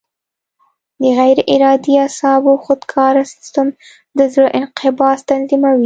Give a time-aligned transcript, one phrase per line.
[1.01, 3.67] د غیر ارادي اعصابو خودکاره سیستم
[4.17, 5.79] د زړه انقباض تنظیموي.